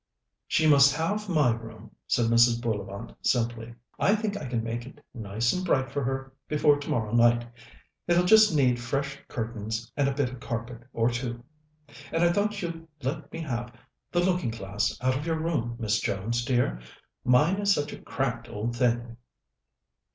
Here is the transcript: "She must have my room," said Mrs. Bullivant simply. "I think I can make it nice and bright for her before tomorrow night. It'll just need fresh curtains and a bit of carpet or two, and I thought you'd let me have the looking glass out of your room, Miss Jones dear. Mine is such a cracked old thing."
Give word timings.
"She 0.47 0.65
must 0.65 0.95
have 0.95 1.29
my 1.29 1.51
room," 1.53 1.91
said 2.07 2.25
Mrs. 2.25 2.59
Bullivant 2.59 3.13
simply. 3.21 3.75
"I 3.99 4.15
think 4.15 4.35
I 4.35 4.47
can 4.47 4.63
make 4.63 4.83
it 4.87 5.05
nice 5.13 5.53
and 5.53 5.63
bright 5.63 5.91
for 5.91 6.03
her 6.03 6.33
before 6.47 6.79
tomorrow 6.79 7.13
night. 7.13 7.45
It'll 8.07 8.23
just 8.25 8.51
need 8.55 8.79
fresh 8.79 9.19
curtains 9.27 9.91
and 9.95 10.07
a 10.09 10.13
bit 10.15 10.31
of 10.31 10.39
carpet 10.39 10.87
or 10.91 11.11
two, 11.11 11.43
and 12.11 12.23
I 12.23 12.31
thought 12.33 12.63
you'd 12.63 12.87
let 13.03 13.31
me 13.31 13.41
have 13.41 13.75
the 14.11 14.21
looking 14.21 14.49
glass 14.49 14.97
out 15.01 15.15
of 15.15 15.27
your 15.27 15.39
room, 15.39 15.75
Miss 15.77 15.99
Jones 15.99 16.43
dear. 16.45 16.79
Mine 17.23 17.57
is 17.57 17.71
such 17.71 17.93
a 17.93 18.01
cracked 18.01 18.49
old 18.49 18.75
thing." 18.75 19.17